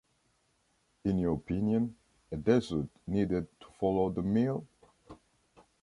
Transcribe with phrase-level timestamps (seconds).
[1.05, 1.95] In your opinion,
[2.31, 4.65] a dessert needed to follow the meal?